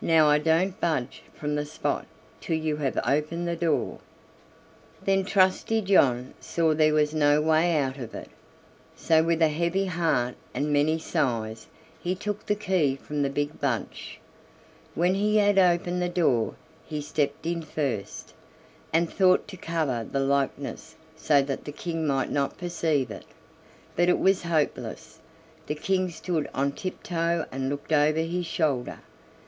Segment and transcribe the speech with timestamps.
[0.00, 2.06] Now I don't budge from the spot
[2.40, 3.98] till you have opened the door."
[5.04, 8.30] Then Trusty John saw there was no way out of it,
[8.94, 11.66] so with a heavy heart and many sighs
[12.00, 14.20] he took the key from the big bunch.
[14.94, 16.54] When he had opened the door
[16.86, 18.34] he stepped in first,
[18.92, 23.24] and thought to cover the likeness so that the King might not perceive it;
[23.96, 25.18] but it was hopeless:
[25.66, 29.00] the King stood on tiptoe and looked over his shoulder.